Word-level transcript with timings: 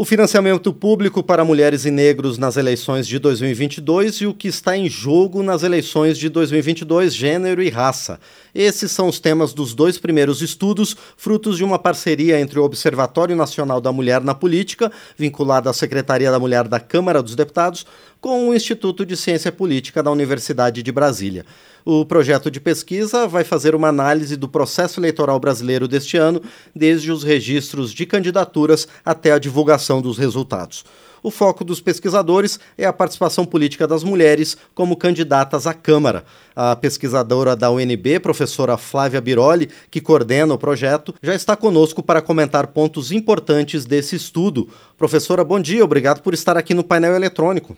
O 0.00 0.04
financiamento 0.04 0.72
público 0.72 1.24
para 1.24 1.44
mulheres 1.44 1.84
e 1.84 1.90
negros 1.90 2.38
nas 2.38 2.56
eleições 2.56 3.04
de 3.04 3.18
2022 3.18 4.14
e 4.18 4.26
o 4.28 4.32
que 4.32 4.46
está 4.46 4.76
em 4.76 4.88
jogo 4.88 5.42
nas 5.42 5.64
eleições 5.64 6.16
de 6.16 6.28
2022, 6.28 7.12
gênero 7.12 7.60
e 7.60 7.68
raça. 7.68 8.20
Esses 8.54 8.92
são 8.92 9.08
os 9.08 9.18
temas 9.18 9.52
dos 9.52 9.74
dois 9.74 9.98
primeiros 9.98 10.40
estudos, 10.40 10.96
frutos 11.16 11.56
de 11.56 11.64
uma 11.64 11.80
parceria 11.80 12.38
entre 12.38 12.60
o 12.60 12.62
Observatório 12.62 13.34
Nacional 13.34 13.80
da 13.80 13.90
Mulher 13.90 14.20
na 14.20 14.36
Política, 14.36 14.92
vinculado 15.16 15.68
à 15.68 15.72
Secretaria 15.72 16.30
da 16.30 16.38
Mulher 16.38 16.68
da 16.68 16.78
Câmara 16.78 17.20
dos 17.20 17.34
Deputados, 17.34 17.84
com 18.20 18.48
o 18.48 18.54
Instituto 18.54 19.06
de 19.06 19.16
Ciência 19.16 19.52
Política 19.52 20.02
da 20.02 20.10
Universidade 20.10 20.82
de 20.82 20.92
Brasília. 20.92 21.44
O 21.84 22.04
projeto 22.04 22.50
de 22.50 22.60
pesquisa 22.60 23.26
vai 23.26 23.44
fazer 23.44 23.74
uma 23.74 23.88
análise 23.88 24.36
do 24.36 24.48
processo 24.48 25.00
eleitoral 25.00 25.38
brasileiro 25.40 25.88
deste 25.88 26.16
ano, 26.16 26.42
desde 26.74 27.10
os 27.10 27.22
registros 27.22 27.92
de 27.92 28.04
candidaturas 28.04 28.86
até 29.04 29.32
a 29.32 29.38
divulgação 29.38 30.02
dos 30.02 30.18
resultados. 30.18 30.84
O 31.22 31.30
foco 31.30 31.64
dos 31.64 31.80
pesquisadores 31.80 32.60
é 32.76 32.84
a 32.84 32.92
participação 32.92 33.44
política 33.44 33.86
das 33.86 34.04
mulheres 34.04 34.56
como 34.74 34.96
candidatas 34.96 35.66
à 35.66 35.74
Câmara. 35.74 36.24
A 36.54 36.76
pesquisadora 36.76 37.56
da 37.56 37.70
UNB, 37.70 38.20
professora 38.20 38.76
Flávia 38.76 39.20
Biroli, 39.20 39.68
que 39.90 40.00
coordena 40.00 40.54
o 40.54 40.58
projeto, 40.58 41.14
já 41.22 41.34
está 41.34 41.56
conosco 41.56 42.02
para 42.02 42.22
comentar 42.22 42.68
pontos 42.68 43.10
importantes 43.10 43.84
desse 43.84 44.14
estudo. 44.14 44.68
Professora, 44.96 45.42
bom 45.42 45.60
dia, 45.60 45.84
obrigado 45.84 46.22
por 46.22 46.34
estar 46.34 46.56
aqui 46.56 46.72
no 46.72 46.84
painel 46.84 47.14
eletrônico. 47.14 47.76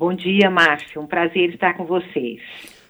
Bom 0.00 0.14
dia, 0.14 0.48
Márcio. 0.48 0.98
Um 0.98 1.06
prazer 1.06 1.50
estar 1.50 1.74
com 1.74 1.84
vocês. 1.84 2.40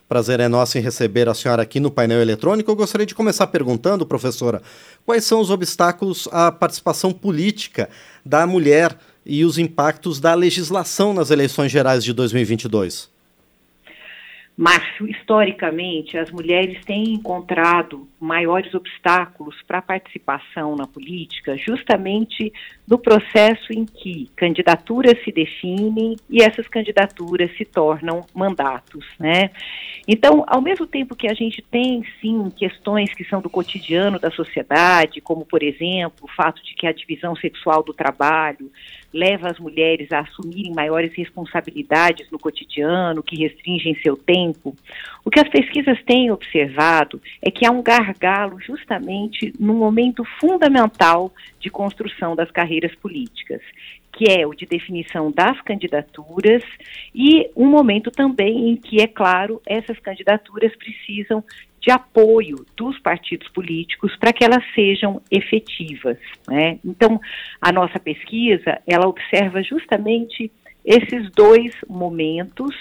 Prazer 0.09 0.39
é 0.39 0.47
nosso 0.47 0.79
em 0.79 0.81
receber 0.81 1.29
a 1.29 1.35
senhora 1.35 1.61
aqui 1.61 1.81
no 1.81 1.91
painel 1.91 2.23
eletrônico. 2.23 2.71
Eu 2.71 2.77
gostaria 2.77 3.05
de 3.05 3.17
começar 3.17 3.49
perguntando, 3.49 4.07
professora, 4.07 4.63
quais 5.05 5.25
são 5.25 5.41
os 5.41 5.51
obstáculos 5.51 6.29
à 6.31 6.53
participação 6.53 7.13
política 7.13 7.91
da 8.25 8.47
mulher 8.47 8.97
e 9.27 9.45
os 9.45 9.59
impactos 9.59 10.21
da 10.21 10.35
legislação 10.35 11.13
nas 11.13 11.33
eleições 11.33 11.73
gerais 11.73 12.05
de 12.05 12.13
2022? 12.13 13.11
Márcio, 14.57 15.09
historicamente, 15.09 16.17
as 16.17 16.30
mulheres 16.30 16.79
têm 16.85 17.15
encontrado 17.15 18.07
maiores 18.21 18.74
obstáculos 18.74 19.57
para 19.66 19.79
a 19.79 19.82
participação 19.82 20.76
na 20.76 20.87
política, 20.87 21.57
justamente 21.57 22.52
no 22.87 22.99
processo 22.99 23.73
em 23.73 23.87
que 23.87 24.30
candidaturas 24.37 25.15
se 25.24 25.32
definem 25.32 26.16
e 26.29 26.43
essas 26.43 26.68
candidaturas 26.68 27.51
se 27.57 27.65
tornam 27.65 28.27
mandatos, 28.35 29.07
né? 29.18 29.51
Então, 30.07 30.45
ao 30.46 30.60
mesmo 30.60 30.87
tempo 30.87 31.16
que 31.16 31.30
a 31.30 31.35
gente 31.35 31.62
tem, 31.62 32.04
sim, 32.21 32.51
questões 32.51 33.15
que 33.15 33.24
são 33.24 33.40
do 33.40 33.49
cotidiano 33.49 34.18
da 34.18 34.30
sociedade, 34.30 35.21
como, 35.21 35.46
por 35.46 35.62
exemplo, 35.62 36.18
o 36.23 36.29
fato 36.29 36.62
de 36.62 36.74
que 36.74 36.87
a 36.87 36.93
divisão 36.93 37.34
sexual 37.37 37.82
do 37.82 37.95
trabalho 37.95 38.71
leva 39.12 39.49
as 39.49 39.59
mulheres 39.59 40.12
a 40.12 40.21
assumirem 40.21 40.73
maiores 40.73 41.12
responsabilidades 41.15 42.30
no 42.30 42.38
cotidiano, 42.38 43.23
que 43.23 43.37
restringem 43.37 43.96
seu 44.02 44.16
tempo, 44.16 44.77
o 45.24 45.30
que 45.30 45.40
as 45.40 45.49
pesquisas 45.49 46.01
têm 46.05 46.30
observado 46.30 47.21
é 47.43 47.51
que 47.51 47.66
há 47.66 47.71
um 47.71 47.82
gargalo 47.82 48.10
justamente 48.61 49.53
no 49.59 49.75
momento 49.75 50.25
fundamental 50.41 51.33
de 51.59 51.71
construção 51.71 52.35
das 52.35 52.51
carreiras 52.51 52.95
políticas, 52.97 53.61
que 54.13 54.30
é 54.30 54.47
o 54.47 54.55
de 54.55 54.67
definição 54.67 55.30
das 55.30 55.61
candidaturas 55.63 56.63
e 57.15 57.49
um 57.57 57.67
momento 57.67 58.11
também 58.11 58.71
em 58.71 58.77
que, 58.77 59.01
é 59.01 59.07
claro, 59.07 59.63
essas 59.67 59.99
candidaturas 60.01 60.75
precisam 60.77 61.45
de 61.80 61.91
apoio 61.91 62.65
dos 62.77 62.99
partidos 62.99 63.49
políticos 63.49 64.15
para 64.17 64.33
que 64.33 64.45
elas 64.45 64.62
sejam 64.75 65.22
efetivas. 65.31 66.19
Né? 66.47 66.78
Então, 66.84 67.21
a 67.61 67.72
nossa 67.72 67.99
pesquisa 67.99 68.81
ela 68.87 69.09
observa 69.09 69.62
justamente 69.62 70.50
esses 70.84 71.31
dois 71.31 71.75
momentos, 71.89 72.75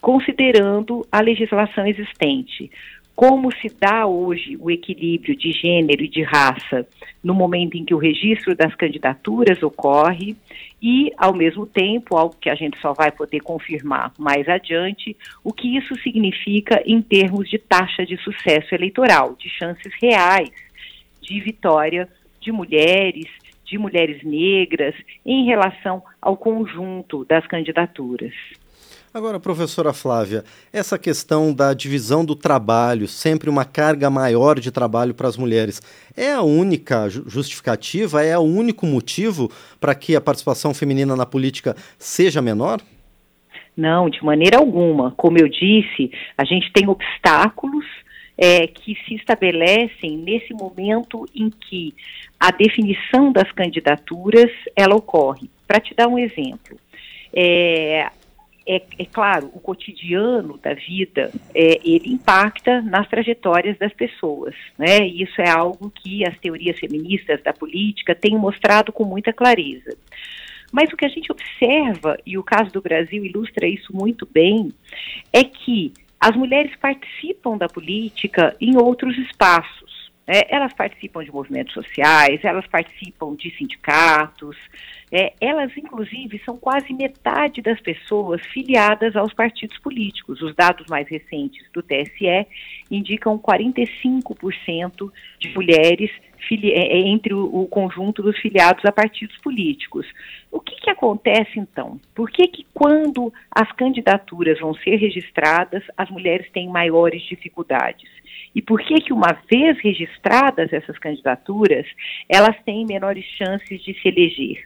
considerando 0.00 1.06
a 1.10 1.20
legislação 1.20 1.86
existente 1.86 2.70
como 3.16 3.50
se 3.50 3.74
dá 3.80 4.06
hoje 4.06 4.58
o 4.60 4.70
equilíbrio 4.70 5.34
de 5.34 5.50
gênero 5.50 6.04
e 6.04 6.08
de 6.08 6.22
raça 6.22 6.86
no 7.24 7.34
momento 7.34 7.74
em 7.74 7.84
que 7.84 7.94
o 7.94 7.98
registro 7.98 8.54
das 8.54 8.74
candidaturas 8.74 9.62
ocorre 9.62 10.36
e, 10.82 11.10
ao 11.16 11.32
mesmo 11.32 11.66
tempo, 11.66 12.14
algo 12.14 12.36
que 12.38 12.50
a 12.50 12.54
gente 12.54 12.78
só 12.78 12.92
vai 12.92 13.10
poder 13.10 13.40
confirmar 13.40 14.12
mais 14.18 14.46
adiante, 14.46 15.16
o 15.42 15.50
que 15.50 15.78
isso 15.78 15.96
significa 16.02 16.82
em 16.84 17.00
termos 17.00 17.48
de 17.48 17.58
taxa 17.58 18.04
de 18.04 18.18
sucesso 18.18 18.74
eleitoral, 18.74 19.34
de 19.38 19.48
chances 19.48 19.92
reais 20.00 20.50
de 21.22 21.40
vitória 21.40 22.06
de 22.38 22.52
mulheres, 22.52 23.26
de 23.64 23.78
mulheres 23.78 24.22
negras, 24.22 24.94
em 25.24 25.46
relação 25.46 26.02
ao 26.20 26.36
conjunto 26.36 27.24
das 27.24 27.46
candidaturas. 27.46 28.34
Agora, 29.16 29.40
professora 29.40 29.94
Flávia, 29.94 30.44
essa 30.70 30.98
questão 30.98 31.50
da 31.50 31.72
divisão 31.72 32.22
do 32.22 32.36
trabalho, 32.36 33.08
sempre 33.08 33.48
uma 33.48 33.64
carga 33.64 34.10
maior 34.10 34.60
de 34.60 34.70
trabalho 34.70 35.14
para 35.14 35.26
as 35.26 35.38
mulheres, 35.38 35.80
é 36.14 36.32
a 36.32 36.42
única 36.42 37.08
justificativa, 37.08 38.22
é 38.22 38.36
o 38.36 38.42
único 38.42 38.84
motivo 38.84 39.50
para 39.80 39.94
que 39.94 40.14
a 40.14 40.20
participação 40.20 40.74
feminina 40.74 41.16
na 41.16 41.24
política 41.24 41.74
seja 41.98 42.42
menor? 42.42 42.82
Não, 43.74 44.10
de 44.10 44.22
maneira 44.22 44.58
alguma. 44.58 45.12
Como 45.12 45.38
eu 45.38 45.48
disse, 45.48 46.10
a 46.36 46.44
gente 46.44 46.70
tem 46.70 46.86
obstáculos 46.86 47.86
é, 48.36 48.66
que 48.66 48.98
se 49.08 49.14
estabelecem 49.14 50.18
nesse 50.18 50.52
momento 50.52 51.24
em 51.34 51.48
que 51.48 51.94
a 52.38 52.50
definição 52.50 53.32
das 53.32 53.50
candidaturas 53.52 54.50
ela 54.76 54.94
ocorre. 54.94 55.48
Para 55.66 55.80
te 55.80 55.94
dar 55.94 56.06
um 56.06 56.18
exemplo, 56.18 56.76
é, 57.32 58.10
é, 58.66 58.82
é, 58.98 59.04
claro, 59.04 59.50
o 59.54 59.60
cotidiano 59.60 60.58
da 60.58 60.74
vida, 60.74 61.30
é, 61.54 61.80
ele 61.84 62.12
impacta 62.12 62.82
nas 62.82 63.08
trajetórias 63.08 63.78
das 63.78 63.92
pessoas, 63.92 64.54
né? 64.76 65.06
E 65.06 65.22
isso 65.22 65.40
é 65.40 65.48
algo 65.48 65.90
que 65.90 66.26
as 66.26 66.36
teorias 66.38 66.78
feministas 66.78 67.40
da 67.42 67.52
política 67.52 68.14
têm 68.14 68.36
mostrado 68.36 68.92
com 68.92 69.04
muita 69.04 69.32
clareza. 69.32 69.96
Mas 70.72 70.92
o 70.92 70.96
que 70.96 71.06
a 71.06 71.08
gente 71.08 71.30
observa, 71.30 72.18
e 72.26 72.36
o 72.36 72.42
caso 72.42 72.72
do 72.72 72.82
Brasil 72.82 73.24
ilustra 73.24 73.68
isso 73.68 73.94
muito 73.94 74.26
bem, 74.26 74.72
é 75.32 75.44
que 75.44 75.92
as 76.20 76.34
mulheres 76.34 76.74
participam 76.76 77.56
da 77.56 77.68
política 77.68 78.56
em 78.60 78.76
outros 78.76 79.16
espaços. 79.16 79.95
É, 80.26 80.54
elas 80.54 80.72
participam 80.72 81.22
de 81.22 81.30
movimentos 81.30 81.72
sociais, 81.72 82.44
elas 82.44 82.66
participam 82.66 83.36
de 83.36 83.48
sindicatos, 83.56 84.56
é, 85.12 85.32
elas, 85.40 85.70
inclusive, 85.76 86.40
são 86.44 86.56
quase 86.56 86.92
metade 86.92 87.62
das 87.62 87.80
pessoas 87.80 88.44
filiadas 88.46 89.14
aos 89.14 89.32
partidos 89.32 89.78
políticos. 89.78 90.42
Os 90.42 90.54
dados 90.54 90.86
mais 90.88 91.08
recentes 91.08 91.64
do 91.72 91.80
TSE 91.80 92.46
indicam 92.90 93.38
45% 93.38 95.12
de 95.38 95.54
mulheres 95.54 96.10
é, 96.50 96.68
é, 96.68 96.98
entre 96.98 97.34
o, 97.34 97.44
o, 97.44 97.66
conjunto 97.66 98.22
dos 98.22 98.38
filiados 98.38 98.84
a 98.84 98.92
partidos 98.92 99.36
políticos. 99.38 100.06
O 100.50 100.60
que, 100.60 100.76
que 100.76 100.90
acontece 100.90 101.58
então? 101.58 102.00
Por 102.14 102.30
que, 102.30 102.46
que 102.46 102.66
quando 102.74 103.32
as 103.50 103.70
candidaturas 103.72 104.58
vão 104.60 104.74
ser 104.74 104.96
registradas, 104.96 105.82
as 105.96 106.10
mulheres 106.10 106.50
têm 106.52 106.68
maiores 106.68 107.22
dificuldades? 107.22 108.08
E 108.56 108.62
por 108.62 108.80
que 108.80 108.94
que 109.02 109.12
uma 109.12 109.38
vez 109.50 109.78
registradas 109.80 110.72
essas 110.72 110.98
candidaturas, 110.98 111.86
elas 112.26 112.56
têm 112.64 112.86
menores 112.86 113.26
chances 113.36 113.84
de 113.84 113.92
se 114.00 114.08
eleger? 114.08 114.64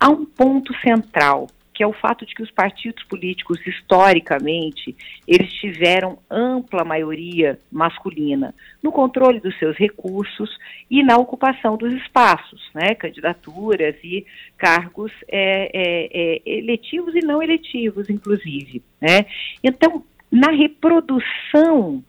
Há 0.00 0.08
um 0.08 0.24
ponto 0.24 0.72
central, 0.78 1.46
que 1.74 1.82
é 1.82 1.86
o 1.86 1.92
fato 1.92 2.24
de 2.24 2.34
que 2.34 2.42
os 2.42 2.50
partidos 2.50 3.04
políticos, 3.04 3.60
historicamente, 3.66 4.96
eles 5.26 5.52
tiveram 5.52 6.18
ampla 6.30 6.86
maioria 6.86 7.58
masculina 7.70 8.54
no 8.82 8.90
controle 8.90 9.40
dos 9.40 9.58
seus 9.58 9.76
recursos 9.76 10.48
e 10.90 11.02
na 11.02 11.18
ocupação 11.18 11.76
dos 11.76 11.92
espaços, 11.92 12.70
né, 12.74 12.94
candidaturas 12.94 13.94
e 14.02 14.24
cargos 14.56 15.12
é, 15.28 15.70
é, 15.74 16.08
é, 16.12 16.58
eletivos 16.60 17.14
e 17.14 17.20
não 17.20 17.42
eletivos, 17.42 18.08
inclusive. 18.08 18.82
Né? 19.02 19.26
Então, 19.62 20.02
na 20.32 20.50
reprodução 20.50 22.02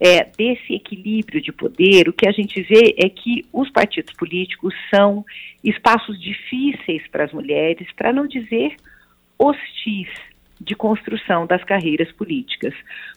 é, 0.00 0.24
desse 0.24 0.74
equilíbrio 0.74 1.40
de 1.40 1.52
poder, 1.52 2.08
o 2.08 2.12
que 2.12 2.28
a 2.28 2.32
gente 2.32 2.60
vê 2.62 2.94
é 2.98 3.08
que 3.08 3.44
os 3.52 3.70
partidos 3.70 4.12
políticos 4.14 4.74
são 4.94 5.24
espaços 5.62 6.20
difíceis 6.20 7.06
para 7.08 7.24
as 7.24 7.32
mulheres, 7.32 7.86
para 7.96 8.12
não 8.12 8.26
dizer 8.26 8.76
hostis 9.38 10.08
de 10.60 10.74
construção 10.74 11.46
das 11.46 11.62
carreiras 11.64 12.10
políticas. 12.12 12.74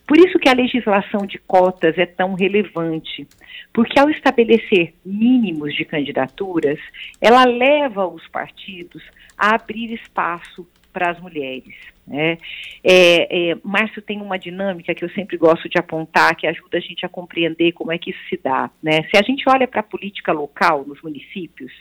Por 0.07 0.17
isso 0.17 0.39
que 0.39 0.49
a 0.49 0.53
legislação 0.53 1.25
de 1.25 1.37
cotas 1.37 1.97
é 1.97 2.05
tão 2.05 2.33
relevante, 2.33 3.27
porque 3.73 3.99
ao 3.99 4.09
estabelecer 4.09 4.93
mínimos 5.05 5.73
de 5.75 5.85
candidaturas, 5.85 6.79
ela 7.21 7.45
leva 7.45 8.07
os 8.07 8.27
partidos 8.27 9.03
a 9.37 9.55
abrir 9.55 9.93
espaço 9.93 10.67
para 10.97 11.11
as 11.11 11.19
mulheres. 11.19 11.75
Né? 12.07 12.39
É, 12.83 13.51
é, 13.51 13.57
Márcio 13.63 14.01
tem 14.01 14.19
uma 14.19 14.39
dinâmica 14.39 14.95
que 14.95 15.05
eu 15.05 15.09
sempre 15.11 15.37
gosto 15.37 15.69
de 15.69 15.77
apontar, 15.77 16.35
que 16.35 16.47
ajuda 16.47 16.79
a 16.79 16.81
gente 16.81 17.05
a 17.05 17.09
compreender 17.09 17.71
como 17.73 17.91
é 17.91 17.99
que 17.99 18.09
isso 18.09 18.19
se 18.27 18.39
dá. 18.43 18.71
Né? 18.81 19.03
Se 19.13 19.15
a 19.15 19.21
gente 19.21 19.47
olha 19.47 19.67
para 19.67 19.81
a 19.81 19.83
política 19.83 20.31
local 20.31 20.83
nos 20.87 20.99
municípios, 21.03 21.71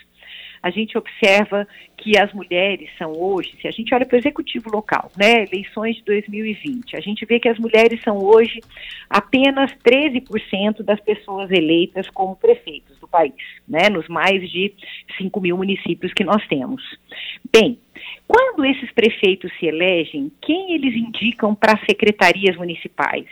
a 0.66 0.70
gente 0.70 0.98
observa 0.98 1.64
que 1.96 2.18
as 2.18 2.32
mulheres 2.32 2.90
são 2.98 3.12
hoje, 3.12 3.54
se 3.60 3.68
a 3.68 3.70
gente 3.70 3.94
olha 3.94 4.04
para 4.04 4.16
o 4.16 4.18
executivo 4.18 4.68
local, 4.68 5.12
né, 5.16 5.44
eleições 5.44 5.94
de 5.94 6.02
2020, 6.02 6.96
a 6.96 7.00
gente 7.00 7.24
vê 7.24 7.38
que 7.38 7.48
as 7.48 7.56
mulheres 7.56 8.02
são 8.02 8.18
hoje 8.18 8.60
apenas 9.08 9.70
13% 9.84 10.82
das 10.82 10.98
pessoas 10.98 11.52
eleitas 11.52 12.10
como 12.10 12.34
prefeitos 12.34 12.98
do 12.98 13.06
país, 13.06 13.32
né, 13.68 13.88
nos 13.88 14.08
mais 14.08 14.50
de 14.50 14.74
5 15.16 15.40
mil 15.40 15.56
municípios 15.56 16.12
que 16.12 16.24
nós 16.24 16.44
temos. 16.48 16.82
Bem, 17.52 17.78
quando 18.26 18.64
esses 18.64 18.90
prefeitos 18.90 19.52
se 19.60 19.66
elegem, 19.66 20.32
quem 20.42 20.74
eles 20.74 20.96
indicam 20.96 21.54
para 21.54 21.78
secretarias 21.88 22.56
municipais? 22.56 23.26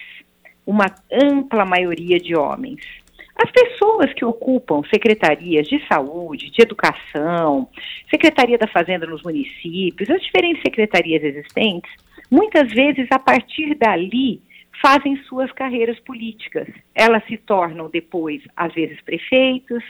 Uma 0.65 0.87
ampla 1.11 1.65
maioria 1.65 2.21
de 2.21 2.37
homens. 2.37 3.04
As 3.37 3.51
pessoas 3.51 4.13
que 4.13 4.25
ocupam 4.25 4.83
secretarias 4.85 5.67
de 5.67 5.85
saúde, 5.89 6.51
de 6.51 6.63
educação, 6.63 7.69
secretaria 8.09 8.57
da 8.57 8.69
fazenda 8.69 9.07
nos 9.07 9.23
municípios, 9.23 10.09
as 10.09 10.23
diferentes 10.23 10.63
secretarias 10.63 11.23
existentes, 11.23 11.91
muitas 12.31 12.73
vezes 12.73 13.09
a 13.11 13.19
partir 13.19 13.75
dali 13.75 14.41
fazem 14.81 15.17
suas 15.25 15.51
carreiras 15.53 15.99
políticas. 16.01 16.69
Elas 16.95 17.25
se 17.27 17.37
tornam 17.37 17.91
depois, 17.91 18.43
às 18.57 18.73
vezes, 18.73 19.01
prefeitos, 19.01 19.83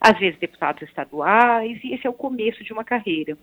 às 0.00 0.18
vezes 0.18 0.38
deputados 0.38 0.82
estaduais, 0.82 1.78
e 1.82 1.94
esse 1.94 2.06
é 2.06 2.10
o 2.10 2.14
começo 2.14 2.62
de 2.64 2.72
uma 2.72 2.84
carreira. 2.84 3.36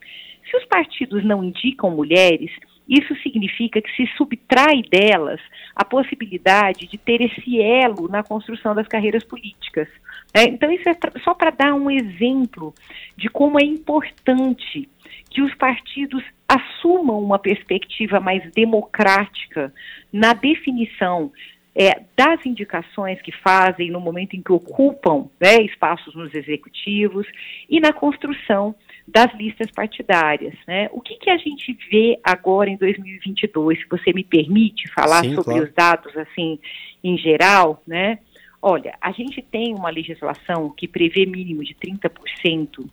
Se 0.48 0.56
os 0.56 0.64
partidos 0.66 1.24
não 1.24 1.42
indicam 1.42 1.90
mulheres, 1.90 2.50
isso 2.90 3.14
significa 3.22 3.80
que 3.80 3.90
se 3.94 4.04
subtrai 4.16 4.82
delas 4.90 5.40
a 5.76 5.84
possibilidade 5.84 6.88
de 6.88 6.98
ter 6.98 7.22
esse 7.22 7.62
elo 7.62 8.08
na 8.08 8.24
construção 8.24 8.74
das 8.74 8.88
carreiras 8.88 9.22
políticas. 9.22 9.86
Né? 10.34 10.46
Então, 10.48 10.72
isso 10.72 10.88
é 10.88 10.96
só 11.22 11.32
para 11.32 11.50
dar 11.50 11.72
um 11.74 11.88
exemplo 11.88 12.74
de 13.16 13.28
como 13.28 13.60
é 13.60 13.64
importante 13.64 14.88
que 15.30 15.40
os 15.40 15.54
partidos 15.54 16.24
assumam 16.48 17.22
uma 17.22 17.38
perspectiva 17.38 18.18
mais 18.18 18.50
democrática 18.50 19.72
na 20.12 20.32
definição 20.32 21.30
é, 21.72 22.02
das 22.16 22.44
indicações 22.44 23.22
que 23.22 23.30
fazem 23.30 23.92
no 23.92 24.00
momento 24.00 24.34
em 24.34 24.42
que 24.42 24.52
ocupam 24.52 25.30
né, 25.40 25.62
espaços 25.62 26.14
nos 26.16 26.34
executivos 26.34 27.26
e 27.68 27.78
na 27.78 27.92
construção 27.92 28.74
das 29.10 29.32
listas 29.34 29.70
partidárias. 29.70 30.54
Né? 30.66 30.88
O 30.92 31.00
que, 31.00 31.16
que 31.16 31.30
a 31.30 31.36
gente 31.36 31.76
vê 31.90 32.18
agora 32.22 32.70
em 32.70 32.76
2022, 32.76 33.78
se 33.80 33.86
você 33.88 34.12
me 34.12 34.24
permite 34.24 34.88
falar 34.92 35.22
Sim, 35.24 35.34
sobre 35.34 35.54
claro. 35.54 35.64
os 35.64 35.74
dados 35.74 36.16
assim 36.16 36.58
em 37.02 37.16
geral, 37.16 37.82
né? 37.86 38.18
Olha, 38.62 38.94
a 39.00 39.10
gente 39.10 39.40
tem 39.40 39.74
uma 39.74 39.88
legislação 39.88 40.68
que 40.70 40.86
prevê 40.86 41.24
mínimo 41.24 41.64
de 41.64 41.74
30% 41.74 42.86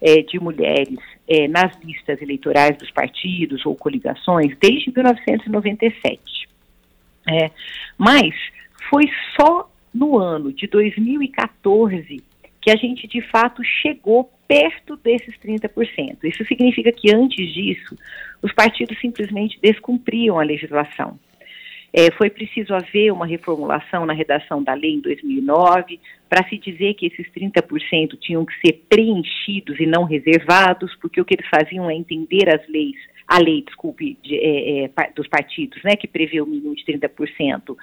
é, 0.00 0.20
de 0.20 0.40
mulheres 0.40 0.98
é, 1.28 1.46
nas 1.46 1.78
listas 1.80 2.20
eleitorais 2.20 2.76
dos 2.76 2.90
partidos 2.90 3.64
ou 3.64 3.76
coligações 3.76 4.56
desde 4.58 4.92
1997. 4.92 6.48
É, 7.28 7.50
mas 7.96 8.34
foi 8.90 9.04
só 9.40 9.70
no 9.94 10.18
ano 10.18 10.52
de 10.52 10.66
2014 10.66 12.20
que 12.62 12.70
a 12.70 12.76
gente 12.76 13.08
de 13.08 13.20
fato 13.20 13.62
chegou 13.64 14.30
perto 14.46 14.96
desses 14.96 15.34
30%. 15.38 16.18
Isso 16.22 16.44
significa 16.44 16.92
que 16.92 17.12
antes 17.12 17.52
disso, 17.52 17.98
os 18.40 18.52
partidos 18.52 18.98
simplesmente 19.00 19.58
descumpriam 19.60 20.38
a 20.38 20.44
legislação. 20.44 21.18
É, 21.92 22.10
foi 22.12 22.30
preciso 22.30 22.72
haver 22.72 23.12
uma 23.12 23.26
reformulação 23.26 24.06
na 24.06 24.14
redação 24.14 24.62
da 24.62 24.72
lei 24.72 24.94
em 24.94 25.00
2009 25.00 26.00
para 26.28 26.48
se 26.48 26.56
dizer 26.56 26.94
que 26.94 27.06
esses 27.06 27.26
30% 27.32 28.18
tinham 28.18 28.46
que 28.46 28.54
ser 28.64 28.84
preenchidos 28.88 29.78
e 29.78 29.84
não 29.84 30.04
reservados, 30.04 30.94
porque 30.96 31.20
o 31.20 31.24
que 31.24 31.34
eles 31.34 31.48
faziam 31.50 31.90
é 31.90 31.94
entender 31.94 32.48
as 32.48 32.66
leis 32.68 32.96
a 33.32 33.38
lei, 33.38 33.62
desculpe, 33.62 34.18
de, 34.22 34.36
é, 34.36 34.84
é, 34.84 34.90
dos 35.16 35.26
partidos, 35.26 35.82
né, 35.82 35.96
que 35.96 36.06
prevê 36.06 36.42
o 36.42 36.46
mínimo 36.46 36.76
de 36.76 36.84
30%, 36.84 37.74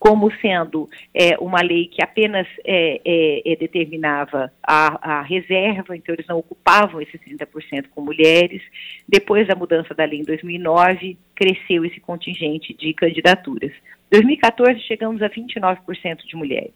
como 0.00 0.32
sendo 0.40 0.88
é, 1.12 1.36
uma 1.38 1.60
lei 1.60 1.88
que 1.88 2.02
apenas 2.02 2.46
é, 2.64 3.02
é, 3.04 3.52
é, 3.52 3.56
determinava 3.56 4.50
a, 4.66 5.18
a, 5.18 5.22
reserva, 5.22 5.94
então 5.94 6.14
eles 6.14 6.26
não 6.26 6.38
ocupavam 6.38 7.02
esses 7.02 7.20
30% 7.20 7.88
com 7.94 8.00
mulheres. 8.00 8.62
Depois 9.06 9.46
da 9.46 9.54
mudança 9.54 9.92
da 9.92 10.06
lei 10.06 10.20
em 10.20 10.24
2009, 10.24 11.18
cresceu 11.34 11.84
esse 11.84 12.00
contingente 12.00 12.72
de 12.72 12.94
candidaturas. 12.94 13.72
Em 14.10 14.16
2014, 14.16 14.80
chegamos 14.80 15.20
a 15.20 15.28
29% 15.28 16.24
de 16.26 16.34
mulheres. 16.34 16.72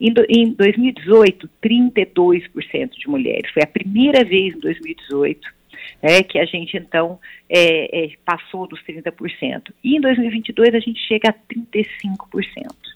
Em, 0.00 0.12
do, 0.12 0.26
em 0.28 0.52
2018, 0.52 1.48
32% 1.62 2.90
de 2.98 3.08
mulheres. 3.08 3.52
Foi 3.52 3.62
a 3.62 3.68
primeira 3.68 4.24
vez 4.24 4.52
em 4.52 4.58
2018 4.58 5.61
é, 6.00 6.22
que 6.22 6.38
a 6.38 6.44
gente 6.44 6.76
então 6.76 7.18
é, 7.48 8.04
é, 8.04 8.10
passou 8.24 8.66
dos 8.66 8.80
30%. 8.82 9.72
E 9.82 9.96
em 9.96 10.00
2022 10.00 10.74
a 10.74 10.80
gente 10.80 11.00
chega 11.06 11.30
a 11.30 11.32
35%. 11.32 12.92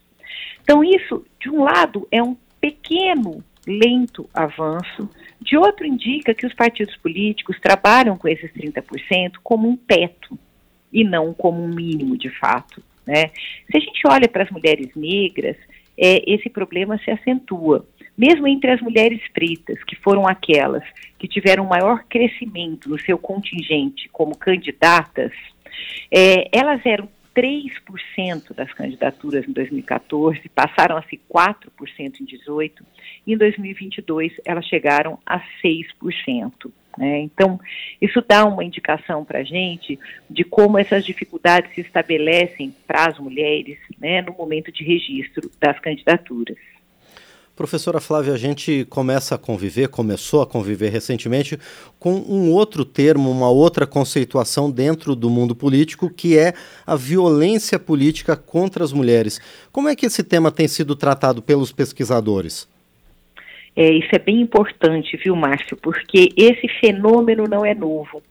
Então, 0.63 0.83
isso, 0.83 1.25
de 1.41 1.49
um 1.49 1.63
lado, 1.63 2.09
é 2.11 2.21
um 2.23 2.37
pequeno, 2.61 3.45
lento 3.67 4.29
avanço, 4.35 5.09
de 5.41 5.57
outro, 5.57 5.87
indica 5.87 6.35
que 6.35 6.45
os 6.45 6.53
partidos 6.55 6.97
políticos 6.97 7.57
trabalham 7.61 8.17
com 8.17 8.27
esses 8.27 8.51
30% 8.53 9.35
como 9.45 9.69
um 9.69 9.77
teto 9.77 10.37
e 10.93 11.05
não 11.05 11.33
como 11.33 11.63
um 11.63 11.69
mínimo 11.69 12.17
de 12.17 12.31
fato. 12.31 12.83
Né? 13.07 13.29
Se 13.71 13.77
a 13.77 13.81
gente 13.81 14.01
olha 14.09 14.29
para 14.29 14.43
as 14.43 14.51
mulheres 14.51 14.91
negras, 14.97 15.57
é, 15.97 16.23
esse 16.27 16.51
problema 16.51 16.99
se 16.99 17.11
acentua 17.11 17.87
mesmo 18.17 18.47
entre 18.47 18.71
as 18.71 18.81
mulheres 18.81 19.21
pretas, 19.33 19.83
que 19.85 19.97
foram 19.97 20.27
aquelas 20.27 20.85
que 21.19 21.29
tiveram 21.29 21.67
maior 21.67 22.05
crescimento 22.09 22.89
no 22.89 22.99
seu 22.99 23.19
contingente 23.19 24.09
como 24.11 24.37
candidatas, 24.37 25.33
é, 26.11 26.49
elas 26.53 26.81
eram 26.85 27.09
3% 27.37 28.55
das 28.55 28.73
candidaturas 28.73 29.47
em 29.47 29.53
2014, 29.53 30.49
passaram 30.49 30.97
a 30.97 31.03
ser 31.03 31.21
4% 31.31 31.61
em 31.99 32.25
2018, 32.25 32.85
e 33.27 33.35
em 33.35 33.37
2022 33.37 34.33
elas 34.47 34.65
chegaram 34.65 35.19
a 35.27 35.43
6%. 35.63 36.73
Né? 36.97 37.19
Então, 37.21 37.61
isso 38.01 38.25
dá 38.27 38.47
uma 38.47 38.65
indicação 38.65 39.23
para 39.23 39.41
a 39.41 39.45
gente 39.45 39.99
de 40.31 40.45
como 40.45 40.79
essas 40.79 41.05
dificuldades 41.05 41.75
se 41.75 41.83
estabelecem 41.83 42.75
para 42.87 43.11
as 43.11 43.19
mulheres 43.19 43.79
né, 43.99 44.23
no 44.23 44.33
momento 44.33 44.73
de 44.73 44.83
registro 44.83 45.51
das 45.61 45.79
candidaturas. 45.79 46.57
Professora 47.57 48.01
Flávia, 48.01 48.35
a 48.35 48.37
gente 48.37 48.85
começa 48.91 49.35
a 49.35 49.39
conviver, 49.39 49.89
começou 49.89 50.43
a 50.43 50.47
conviver 50.47 50.91
recentemente 50.91 51.59
com 51.99 52.13
um 52.13 52.53
outro 52.53 52.85
termo, 52.85 53.31
uma 53.31 53.49
outra 53.49 53.87
conceituação 53.87 54.71
dentro 54.71 55.17
do 55.17 55.31
mundo 55.31 55.57
político, 55.57 56.11
que 56.11 56.37
é 56.37 56.53
a 56.87 56.95
violência 56.95 57.79
política 57.79 58.37
contra 58.37 58.85
as 58.85 58.93
mulheres. 58.93 59.41
Como 59.73 59.89
é 59.89 59.97
que 59.97 60.05
esse 60.05 60.23
tema 60.23 60.53
tem 60.53 60.69
sido 60.69 60.95
tratado 60.95 61.41
pelos 61.41 61.73
pesquisadores? 61.73 62.69
É, 63.75 63.91
isso 63.91 64.11
é 64.13 64.19
bem 64.19 64.43
importante, 64.43 65.17
viu, 65.17 65.35
Márcio? 65.35 65.79
Porque 65.79 66.29
esse 66.37 66.69
fenômeno 66.79 67.45
não 67.49 67.65
é 67.65 67.75
novo, 67.75 68.23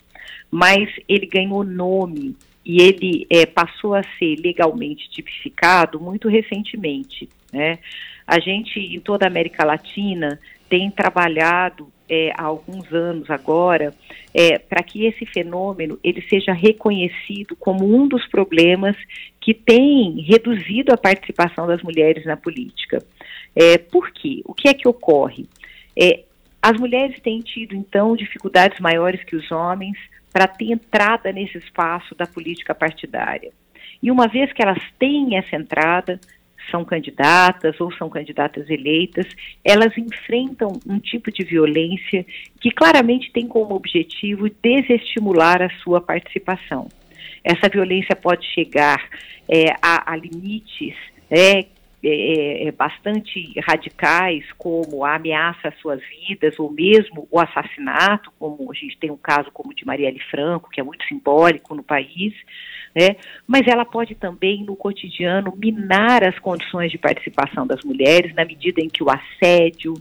mas 0.52 0.88
ele 1.10 1.26
ganhou 1.26 1.64
nome 1.64 2.36
e 2.66 2.82
ele 2.82 3.28
é, 3.30 3.46
passou 3.46 3.94
a 3.94 4.02
ser 4.18 4.38
legalmente 4.38 5.10
tipificado 5.10 6.00
muito 6.00 6.28
recentemente, 6.28 7.30
né? 7.54 7.78
A 8.26 8.40
gente, 8.40 8.80
em 8.80 9.00
toda 9.00 9.26
a 9.26 9.30
América 9.30 9.64
Latina, 9.64 10.40
tem 10.68 10.90
trabalhado 10.90 11.88
é, 12.10 12.32
há 12.36 12.44
alguns 12.44 12.92
anos 12.92 13.30
agora 13.30 13.94
é, 14.34 14.58
para 14.58 14.84
que 14.84 15.06
esse 15.06 15.26
fenômeno 15.28 16.00
ele 16.04 16.24
seja 16.24 16.54
reconhecido 16.54 17.56
como 17.56 17.86
um 17.86 18.08
dos 18.08 18.28
problemas 18.28 18.96
que 19.40 19.54
tem 19.54 20.22
reduzido 20.22 20.92
a 20.92 20.98
participação 20.98 21.68
das 21.68 21.84
mulheres 21.84 22.26
na 22.26 22.36
política. 22.36 23.04
É, 23.56 23.78
por 23.78 24.12
quê? 24.12 24.42
O 24.44 24.54
que 24.54 24.68
é 24.68 24.74
que 24.74 24.88
ocorre? 24.88 25.48
É, 25.96 26.24
as 26.62 26.80
mulheres 26.80 27.20
têm 27.22 27.40
tido, 27.42 27.76
então, 27.76 28.16
dificuldades 28.16 28.80
maiores 28.80 29.24
que 29.24 29.36
os 29.36 29.52
homens 29.52 29.98
para 30.36 30.50
ter 30.50 30.70
entrada 30.70 31.32
nesse 31.32 31.58
espaço 31.58 32.14
da 32.14 32.28
política 32.28 32.76
partidária. 32.76 33.54
E 34.04 34.12
uma 34.12 34.28
vez 34.28 34.52
que 34.52 34.62
elas 34.62 34.84
têm 35.00 35.38
essa 35.38 35.56
entrada, 35.56 36.20
são 36.70 36.84
candidatas 36.84 37.80
ou 37.80 37.90
são 37.94 38.10
candidatas 38.10 38.70
eleitas, 38.70 39.26
elas 39.64 39.98
enfrentam 39.98 40.78
um 40.86 41.00
tipo 41.00 41.32
de 41.32 41.42
violência 41.46 42.26
que 42.60 42.70
claramente 42.70 43.32
tem 43.32 43.48
como 43.48 43.76
objetivo 43.76 44.50
desestimular 44.62 45.62
a 45.62 45.70
sua 45.82 46.02
participação. 46.02 46.90
Essa 47.42 47.70
violência 47.70 48.14
pode 48.14 48.46
chegar 48.48 49.08
é, 49.48 49.70
a, 49.82 50.12
a, 50.12 50.18
limites 50.18 50.96
é, 51.32 51.66
é, 52.08 52.68
é, 52.68 52.72
bastante 52.72 53.54
radicais, 53.68 54.46
como 54.58 55.04
a 55.04 55.16
ameaça 55.16 55.70
às 55.70 55.80
suas 55.80 56.00
vidas, 56.28 56.60
ou 56.60 56.72
mesmo 56.72 57.28
o 57.32 57.40
assassinato, 57.40 58.32
como 58.38 58.72
a 58.72 58.76
gente 58.76 58.98
tem 58.98 59.10
um 59.10 59.18
caso 59.18 59.50
como 59.52 59.72
o 59.72 59.74
de 59.74 59.86
Marielle 59.86 60.22
Franco, 60.30 60.70
que 60.70 60.80
é 60.80 60.84
muito 60.84 61.04
simbólico 61.08 61.74
no 61.74 61.84
país, 61.84 62.34
né? 62.96 63.16
mas 63.48 63.68
ela 63.68 63.84
pode 63.84 64.14
também, 64.16 64.64
no 64.64 64.76
cotidiano, 64.76 65.54
minar 65.58 66.24
as 66.24 66.38
condições 66.40 66.92
de 66.92 66.98
participação 66.98 67.66
das 67.66 67.84
mulheres, 67.84 68.34
na 68.36 68.46
medida 68.46 68.82
em 68.82 68.88
que 68.88 69.04
o 69.04 69.10
assédio, 69.10 69.96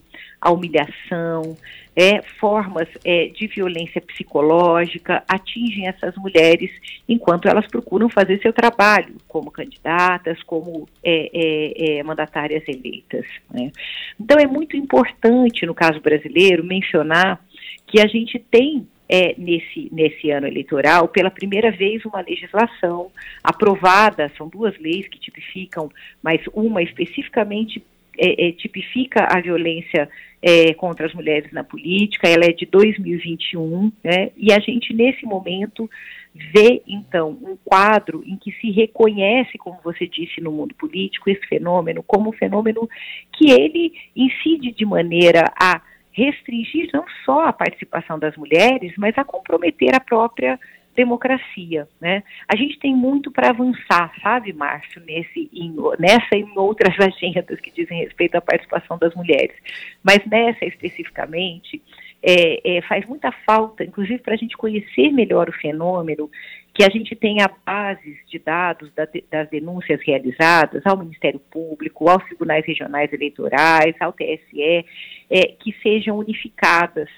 a 0.45 0.53
humilhação, 0.53 1.57
é, 1.97 2.21
formas 2.39 2.87
é, 3.03 3.29
de 3.29 3.47
violência 3.47 3.99
psicológica 4.03 5.25
atingem 5.27 5.89
essas 5.89 6.15
mulheres 6.17 6.71
enquanto 7.09 7.49
elas 7.49 7.67
procuram 7.67 8.11
fazer 8.11 8.43
seu 8.43 8.53
trabalho 8.53 9.15
como 9.27 9.51
candidatas, 9.51 10.43
como 10.43 10.87
é, 11.03 11.31
é, 11.33 11.99
é 11.99 12.03
mandatárias 12.03 12.63
eleitas. 12.69 13.25
Né? 13.51 13.73
Então 14.21 14.39
é 14.39 14.47
muito 14.47 14.77
importante, 14.77 15.65
no 15.65 15.75
caso 15.75 15.99
brasileiro, 16.01 16.63
mencionar 16.63 17.41
que 17.87 17.99
a 17.99 18.07
gente 18.07 18.39
tem 18.39 18.87
é, 19.09 19.35
nesse, 19.39 19.89
nesse 19.91 20.31
ano 20.31 20.47
eleitoral, 20.47 21.09
pela 21.09 21.31
primeira 21.31 21.71
vez, 21.71 22.05
uma 22.05 22.21
legislação 22.21 23.11
aprovada, 23.43 24.31
são 24.37 24.49
duas 24.49 24.79
leis 24.79 25.09
que 25.09 25.19
tipificam, 25.19 25.91
mas 26.23 26.41
uma 26.53 26.83
especificamente 26.83 27.83
é, 28.19 28.49
é, 28.49 28.53
tipifica 28.53 29.27
a 29.31 29.41
violência 29.41 30.09
é, 30.43 30.75
contra 30.75 31.07
as 31.07 31.15
mulheres 31.15 31.51
na 31.53 31.65
política, 31.65 32.29
ela 32.29 32.45
é 32.45 32.53
de 32.53 32.67
2021, 32.67 33.91
né, 34.03 34.31
e 34.37 34.53
a 34.53 34.59
gente, 34.59 34.93
nesse 34.93 35.25
momento, 35.25 35.91
vê, 36.35 36.83
então, 36.87 37.31
um 37.43 37.57
quadro 37.65 38.23
em 38.27 38.37
que 38.37 38.53
se 38.61 38.71
reconhece, 38.71 39.57
como 39.57 39.79
você 39.83 40.07
disse, 40.07 40.41
no 40.41 40.53
mundo 40.53 40.75
político, 40.75 41.31
esse 41.31 41.47
fenômeno 41.47 42.03
como 42.03 42.31
um 42.31 42.33
fenômeno 42.33 42.89
que 43.33 43.51
ele 43.51 43.93
incide 44.15 44.73
de 44.73 44.85
maneira 44.85 45.45
a 45.61 45.81
restringir 46.13 46.91
não 46.93 47.05
só 47.25 47.47
a 47.47 47.53
participação 47.53 48.19
das 48.19 48.37
mulheres, 48.37 48.93
mas 48.97 49.17
a 49.19 49.25
comprometer 49.25 49.95
a 49.95 50.01
própria 50.01 50.59
democracia, 50.95 51.89
né? 52.01 52.23
A 52.49 52.57
gente 52.57 52.79
tem 52.79 52.95
muito 52.95 53.31
para 53.31 53.51
avançar, 53.51 54.13
sabe, 54.23 54.53
Márcio, 54.53 55.03
nesse, 55.05 55.51
em, 55.53 55.75
nessa 55.99 56.37
e 56.37 56.41
em 56.41 56.59
outras 56.59 56.95
agendas 57.01 57.61
que 57.61 57.71
dizem 57.71 58.03
respeito 58.03 58.37
à 58.37 58.41
participação 58.41 58.99
das 58.99 59.15
mulheres, 59.15 59.57
mas 60.03 60.25
nessa 60.27 60.65
especificamente 60.65 61.83
é, 62.23 62.79
é, 62.79 62.83
faz 62.83 63.05
muita 63.07 63.31
falta, 63.47 63.85
inclusive 63.85 64.19
para 64.19 64.35
a 64.35 64.37
gente 64.37 64.57
conhecer 64.57 65.11
melhor 65.13 65.49
o 65.49 65.53
fenômeno, 65.53 66.31
que 66.73 66.83
a 66.83 66.89
gente 66.89 67.15
tenha 67.15 67.49
bases 67.65 68.17
de 68.29 68.39
dados 68.39 68.93
da, 68.95 69.07
das 69.31 69.49
denúncias 69.51 70.01
realizadas 70.03 70.83
ao 70.87 70.97
Ministério 70.97 71.39
Público, 71.39 72.09
aos 72.09 72.25
tribunais 72.25 72.67
regionais 72.67 73.13
eleitorais, 73.13 73.95
ao 74.01 74.13
TSE, 74.13 74.85
é, 75.31 75.43
que 75.61 75.73
sejam 75.83 76.19
unificadas, 76.19 77.09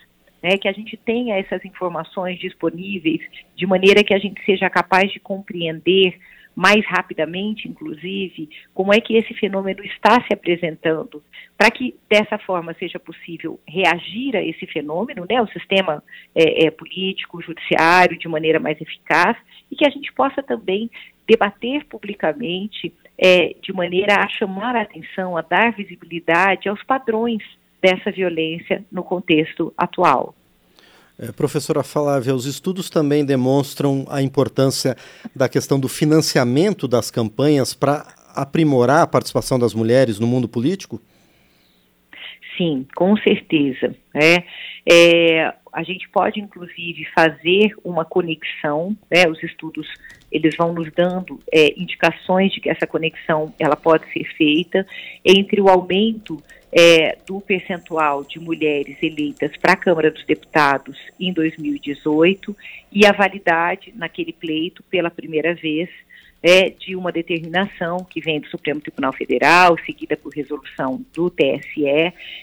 né, 0.42 0.56
que 0.58 0.68
a 0.68 0.72
gente 0.72 0.96
tenha 0.96 1.36
essas 1.36 1.64
informações 1.64 2.38
disponíveis 2.38 3.20
de 3.54 3.66
maneira 3.66 4.04
que 4.04 4.14
a 4.14 4.18
gente 4.18 4.44
seja 4.44 4.68
capaz 4.70 5.10
de 5.12 5.20
compreender 5.20 6.18
mais 6.56 6.82
rapidamente, 6.86 7.68
inclusive, 7.68 8.48
como 8.72 8.92
é 8.92 8.98
que 8.98 9.14
esse 9.14 9.34
fenômeno 9.34 9.84
está 9.84 10.14
se 10.26 10.32
apresentando, 10.32 11.22
para 11.56 11.70
que 11.70 11.94
dessa 12.08 12.38
forma 12.38 12.74
seja 12.78 12.98
possível 12.98 13.60
reagir 13.68 14.34
a 14.34 14.42
esse 14.42 14.66
fenômeno, 14.66 15.26
né, 15.28 15.40
o 15.42 15.46
sistema 15.48 16.02
é, 16.34 16.64
é, 16.64 16.70
político, 16.70 17.42
judiciário, 17.42 18.18
de 18.18 18.26
maneira 18.26 18.58
mais 18.58 18.80
eficaz, 18.80 19.36
e 19.70 19.76
que 19.76 19.86
a 19.86 19.90
gente 19.90 20.10
possa 20.14 20.42
também 20.42 20.90
debater 21.28 21.84
publicamente 21.84 22.90
é, 23.18 23.54
de 23.60 23.72
maneira 23.74 24.14
a 24.24 24.28
chamar 24.28 24.76
a 24.76 24.82
atenção, 24.82 25.36
a 25.36 25.42
dar 25.42 25.72
visibilidade 25.72 26.70
aos 26.70 26.82
padrões 26.84 27.42
dessa 27.80 28.10
violência 28.10 28.84
no 28.90 29.02
contexto 29.02 29.72
atual. 29.76 30.34
É, 31.18 31.32
professora 31.32 31.82
Flávia, 31.82 32.34
os 32.34 32.44
estudos 32.44 32.90
também 32.90 33.24
demonstram 33.24 34.04
a 34.10 34.20
importância 34.20 34.94
da 35.34 35.48
questão 35.48 35.80
do 35.80 35.88
financiamento 35.88 36.86
das 36.86 37.10
campanhas 37.10 37.72
para 37.72 38.06
aprimorar 38.34 39.02
a 39.02 39.06
participação 39.06 39.58
das 39.58 39.72
mulheres 39.72 40.18
no 40.18 40.26
mundo 40.26 40.46
político? 40.46 41.00
Sim, 42.56 42.86
com 42.94 43.16
certeza. 43.16 43.94
É, 44.14 44.44
é, 44.90 45.54
a 45.72 45.82
gente 45.82 46.08
pode, 46.10 46.40
inclusive, 46.40 47.06
fazer 47.14 47.74
uma 47.82 48.04
conexão, 48.04 48.96
né, 49.10 49.26
os 49.28 49.42
estudos 49.42 49.86
eles 50.30 50.56
vão 50.56 50.72
nos 50.72 50.90
dando 50.92 51.40
é, 51.52 51.72
indicações 51.80 52.52
de 52.52 52.60
que 52.60 52.68
essa 52.68 52.86
conexão 52.86 53.54
ela 53.58 53.76
pode 53.76 54.10
ser 54.12 54.24
feita 54.36 54.86
entre 55.24 55.60
o 55.60 55.68
aumento 55.68 56.42
é, 56.72 57.16
do 57.26 57.40
percentual 57.40 58.24
de 58.24 58.38
mulheres 58.38 58.96
eleitas 59.02 59.56
para 59.56 59.72
a 59.72 59.76
Câmara 59.76 60.10
dos 60.10 60.24
Deputados 60.24 60.98
em 61.18 61.32
2018 61.32 62.56
e 62.92 63.06
a 63.06 63.12
validade 63.12 63.92
naquele 63.96 64.32
pleito 64.32 64.82
pela 64.84 65.10
primeira 65.10 65.54
vez 65.54 65.88
é, 66.42 66.70
de 66.70 66.94
uma 66.94 67.10
determinação 67.10 68.04
que 68.08 68.20
vem 68.20 68.40
do 68.40 68.46
Supremo 68.48 68.80
Tribunal 68.80 69.12
Federal, 69.12 69.76
seguida 69.84 70.16
por 70.16 70.32
resolução 70.32 71.04
do 71.14 71.30
TSE, 71.30 71.84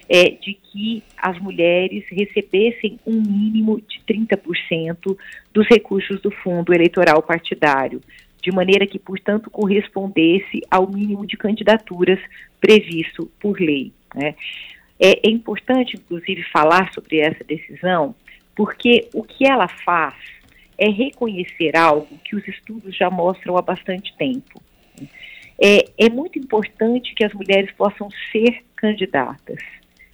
é, 0.09 0.29
de 0.41 0.53
que 0.55 1.03
as 1.17 1.39
mulheres 1.39 2.03
recebessem 2.09 2.99
um 3.05 3.21
mínimo 3.21 3.79
de 3.81 4.01
30% 4.01 5.17
dos 5.53 5.67
recursos 5.67 6.19
do 6.21 6.31
fundo 6.31 6.73
eleitoral 6.73 7.21
partidário, 7.21 8.01
de 8.41 8.51
maneira 8.51 8.85
que, 8.85 8.99
portanto, 8.99 9.49
correspondesse 9.49 10.61
ao 10.69 10.91
mínimo 10.91 11.25
de 11.25 11.37
candidaturas 11.37 12.19
previsto 12.59 13.31
por 13.39 13.59
lei. 13.59 13.93
Né? 14.13 14.35
É, 14.99 15.27
é 15.27 15.31
importante, 15.31 15.95
inclusive, 15.95 16.43
falar 16.51 16.93
sobre 16.93 17.19
essa 17.19 17.43
decisão, 17.43 18.15
porque 18.55 19.09
o 19.13 19.23
que 19.23 19.45
ela 19.45 19.67
faz 19.67 20.15
é 20.77 20.89
reconhecer 20.89 21.75
algo 21.75 22.17
que 22.23 22.35
os 22.35 22.47
estudos 22.47 22.95
já 22.95 23.09
mostram 23.09 23.57
há 23.57 23.61
bastante 23.61 24.15
tempo. 24.17 24.61
É, 25.61 26.05
é 26.05 26.09
muito 26.09 26.39
importante 26.39 27.13
que 27.15 27.23
as 27.23 27.33
mulheres 27.33 27.71
possam 27.73 28.09
ser 28.31 28.63
candidatas, 28.75 29.59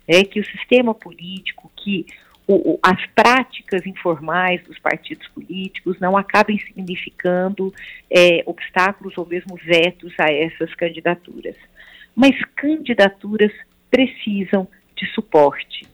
é 0.07 0.23
que 0.23 0.39
o 0.39 0.45
sistema 0.45 0.93
político, 0.93 1.71
que 1.77 2.05
o, 2.47 2.73
o, 2.73 2.79
as 2.81 3.05
práticas 3.15 3.85
informais 3.85 4.63
dos 4.63 4.79
partidos 4.79 5.27
políticos 5.29 5.99
não 5.99 6.17
acabem 6.17 6.57
significando 6.59 7.71
é, 8.09 8.43
obstáculos 8.45 9.17
ou 9.17 9.25
mesmo 9.25 9.55
vetos 9.55 10.13
a 10.19 10.31
essas 10.31 10.73
candidaturas. 10.73 11.55
Mas 12.15 12.35
candidaturas 12.55 13.51
precisam 13.89 14.67
de 14.95 15.05
suporte, 15.13 15.85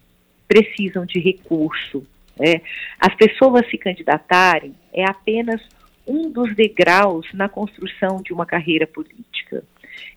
precisam 0.47 1.05
de 1.05 1.19
recurso. 1.19 2.05
Né? 2.39 2.61
As 2.99 3.13
pessoas 3.15 3.69
se 3.69 3.77
candidatarem 3.77 4.75
é 4.93 5.03
apenas 5.09 5.61
um 6.07 6.29
dos 6.29 6.55
degraus 6.55 7.27
na 7.33 7.49
construção 7.49 8.21
de 8.23 8.31
uma 8.33 8.45
carreira 8.45 8.85
política. 8.85 9.63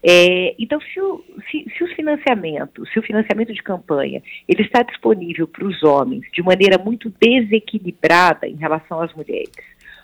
É, 0.02 0.54
então, 0.58 0.80
se 0.80 1.00
o, 1.00 1.24
se, 1.50 1.64
se 1.76 1.84
os 1.84 1.92
financiamentos, 1.92 2.90
se 2.92 2.98
o 2.98 3.02
financiamento 3.02 3.52
de 3.52 3.62
campanha, 3.62 4.22
ele 4.48 4.62
está 4.62 4.82
disponível 4.82 5.46
para 5.46 5.66
os 5.66 5.82
homens 5.82 6.24
de 6.32 6.42
maneira 6.42 6.78
muito 6.78 7.12
desequilibrada 7.20 8.46
em 8.46 8.56
relação 8.56 9.00
às 9.00 9.12
mulheres, 9.14 9.50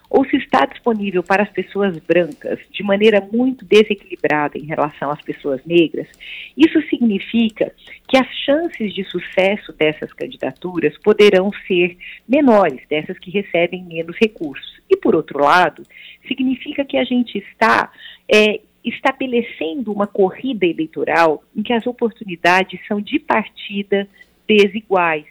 ou 0.08 0.24
se 0.26 0.36
está 0.36 0.64
disponível 0.66 1.22
para 1.22 1.42
as 1.42 1.50
pessoas 1.50 1.98
brancas 1.98 2.58
de 2.70 2.82
maneira 2.82 3.20
muito 3.32 3.64
desequilibrada 3.64 4.58
em 4.58 4.64
relação 4.64 5.10
às 5.10 5.20
pessoas 5.22 5.64
negras, 5.64 6.06
isso 6.56 6.80
significa 6.88 7.72
que 8.08 8.16
as 8.16 8.28
chances 8.44 8.94
de 8.94 9.04
sucesso 9.04 9.72
dessas 9.72 10.12
candidaturas 10.12 10.96
poderão 10.98 11.50
ser 11.66 11.96
menores, 12.28 12.80
dessas 12.88 13.18
que 13.18 13.30
recebem 13.30 13.84
menos 13.84 14.16
recursos. 14.20 14.80
E, 14.88 14.96
por 14.96 15.16
outro 15.16 15.40
lado, 15.42 15.82
significa 16.28 16.84
que 16.84 16.96
a 16.96 17.04
gente 17.04 17.38
está 17.38 17.90
é, 18.32 18.60
estabelecendo 18.84 19.90
uma 19.90 20.06
corrida 20.06 20.66
eleitoral 20.66 21.42
em 21.56 21.62
que 21.62 21.72
as 21.72 21.86
oportunidades 21.86 22.78
são 22.86 23.00
de 23.00 23.18
partida 23.18 24.06
desiguais. 24.46 25.26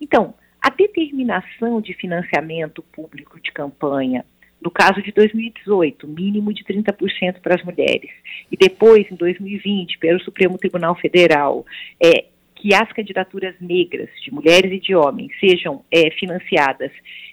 Então, 0.00 0.34
a 0.66 0.70
determinação 0.70 1.80
de 1.80 1.94
financiamento 1.94 2.82
público 2.82 3.38
de 3.40 3.52
campanha, 3.52 4.24
no 4.60 4.68
caso 4.68 5.00
de 5.00 5.12
2018, 5.12 6.08
mínimo 6.08 6.52
de 6.52 6.64
30% 6.64 7.40
para 7.40 7.54
as 7.54 7.62
mulheres, 7.62 8.10
e 8.50 8.56
depois, 8.56 9.06
em 9.08 9.14
2020, 9.14 9.96
pelo 9.98 10.18
Supremo 10.18 10.58
Tribunal 10.58 10.96
Federal, 10.96 11.64
é, 12.02 12.24
que 12.56 12.74
as 12.74 12.90
candidaturas 12.92 13.54
negras, 13.60 14.08
de 14.24 14.34
mulheres 14.34 14.72
e 14.72 14.80
de 14.80 14.92
homens, 14.92 15.30
sejam 15.38 15.84
é, 15.88 16.10
financiadas 16.10 16.90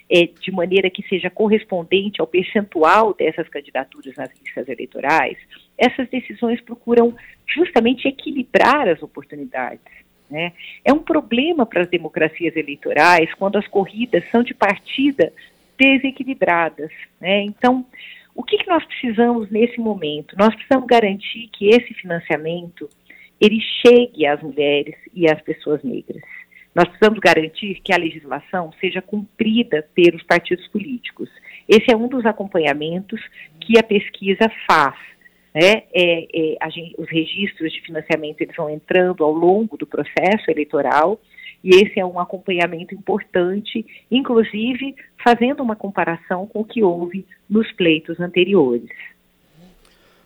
é, 0.08 0.26
de 0.26 0.52
maneira 0.52 0.88
que 0.88 1.02
seja 1.08 1.28
correspondente 1.28 2.20
ao 2.20 2.28
percentual 2.28 3.14
dessas 3.14 3.48
candidaturas 3.48 4.14
nas 4.14 4.30
listas 4.40 4.68
eleitorais, 4.68 5.36
essas 5.76 6.08
decisões 6.08 6.60
procuram 6.60 7.16
justamente 7.48 8.06
equilibrar 8.06 8.86
as 8.86 9.02
oportunidades. 9.02 10.03
Né? 10.30 10.52
É 10.84 10.92
um 10.92 10.98
problema 10.98 11.66
para 11.66 11.82
as 11.82 11.88
democracias 11.88 12.56
eleitorais 12.56 13.32
quando 13.34 13.56
as 13.56 13.66
corridas 13.68 14.24
são 14.30 14.42
de 14.42 14.54
partida 14.54 15.32
desequilibradas. 15.78 16.90
Né? 17.20 17.42
Então, 17.42 17.84
o 18.34 18.42
que, 18.42 18.58
que 18.58 18.68
nós 18.68 18.84
precisamos 18.84 19.50
nesse 19.50 19.78
momento? 19.78 20.36
Nós 20.38 20.54
precisamos 20.54 20.86
garantir 20.86 21.48
que 21.52 21.68
esse 21.68 21.94
financiamento 21.94 22.88
ele 23.40 23.60
chegue 23.60 24.26
às 24.26 24.42
mulheres 24.42 24.96
e 25.12 25.30
às 25.30 25.40
pessoas 25.42 25.82
negras. 25.82 26.22
Nós 26.74 26.88
precisamos 26.88 27.20
garantir 27.20 27.80
que 27.84 27.92
a 27.92 27.98
legislação 27.98 28.72
seja 28.80 29.00
cumprida 29.00 29.86
pelos 29.94 30.22
partidos 30.24 30.66
políticos. 30.68 31.28
Esse 31.68 31.92
é 31.92 31.96
um 31.96 32.08
dos 32.08 32.26
acompanhamentos 32.26 33.20
que 33.60 33.78
a 33.78 33.82
pesquisa 33.82 34.50
faz 34.66 34.96
É, 35.54 35.84
é, 35.94 36.56
é 36.60 36.70
gente, 36.70 36.94
os 36.98 37.08
registros 37.08 37.72
de 37.72 37.80
financiamento 37.82 38.40
eles 38.40 38.56
vão 38.56 38.68
entrando 38.68 39.22
ao 39.22 39.32
longo 39.32 39.76
do 39.76 39.86
processo 39.86 40.50
eleitoral 40.50 41.20
e 41.62 41.70
esse 41.70 41.98
é 41.98 42.04
um 42.04 42.20
acompanhamento 42.20 42.94
importante, 42.94 43.86
inclusive 44.10 44.94
fazendo 45.22 45.62
uma 45.62 45.74
comparação 45.74 46.46
com 46.46 46.60
o 46.60 46.64
que 46.64 46.82
houve 46.82 47.24
nos 47.48 47.72
pleitos 47.72 48.20
anteriores. 48.20 48.90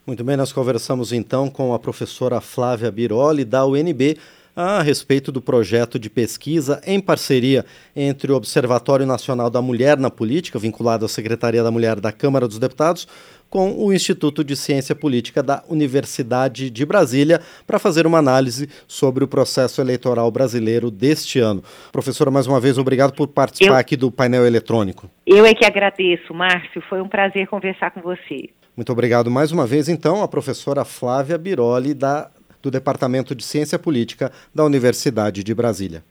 Muito 0.04 0.25
bem, 0.25 0.37
nós 0.37 0.52
conversamos 0.52 1.12
então 1.12 1.50
com 1.50 1.75
a 1.75 1.78
professora 1.78 2.40
Flávia 2.40 2.90
Biroli, 2.90 3.44
da 3.44 3.64
UNB, 3.64 4.16
a 4.58 4.82
respeito 4.82 5.30
do 5.30 5.40
projeto 5.40 6.00
de 6.00 6.10
pesquisa 6.10 6.82
em 6.84 7.00
parceria 7.00 7.64
entre 7.94 8.32
o 8.32 8.34
Observatório 8.34 9.06
Nacional 9.06 9.48
da 9.48 9.62
Mulher 9.62 9.96
na 9.96 10.10
Política, 10.10 10.58
vinculado 10.58 11.04
à 11.04 11.08
Secretaria 11.08 11.62
da 11.62 11.70
Mulher 11.70 12.00
da 12.00 12.10
Câmara 12.10 12.48
dos 12.48 12.58
Deputados, 12.58 13.06
com 13.48 13.70
o 13.78 13.92
Instituto 13.92 14.42
de 14.42 14.56
Ciência 14.56 14.96
Política 14.96 15.44
da 15.44 15.62
Universidade 15.68 16.70
de 16.70 16.84
Brasília 16.84 17.40
para 17.68 17.78
fazer 17.78 18.04
uma 18.04 18.18
análise 18.18 18.68
sobre 18.88 19.22
o 19.22 19.28
processo 19.28 19.80
eleitoral 19.80 20.28
brasileiro 20.28 20.90
deste 20.90 21.38
ano. 21.38 21.62
Professora, 21.92 22.28
mais 22.28 22.48
uma 22.48 22.58
vez, 22.58 22.78
obrigado 22.78 23.12
por 23.12 23.28
participar 23.28 23.74
eu, 23.74 23.76
aqui 23.76 23.96
do 23.96 24.10
painel 24.10 24.44
eletrônico. 24.44 25.08
Eu 25.24 25.46
é 25.46 25.54
que 25.54 25.64
agradeço, 25.64 26.34
Márcio. 26.34 26.82
Foi 26.90 27.00
um 27.00 27.08
prazer 27.08 27.46
conversar 27.46 27.92
com 27.92 28.00
você. 28.00 28.50
Muito 28.76 28.90
obrigado 28.90 29.30
mais 29.30 29.52
uma 29.52 29.68
vez, 29.68 29.88
então, 29.88 30.20
a 30.20 30.26
professora 30.26 30.84
Flávia 30.84 31.38
Biroli, 31.38 31.94
da, 31.94 32.30
do 32.68 32.70
Departamento 32.70 33.34
de 33.34 33.42
Ciência 33.42 33.78
Política 33.78 34.30
da 34.54 34.62
Universidade 34.62 35.42
de 35.42 35.54
Brasília. 35.54 36.04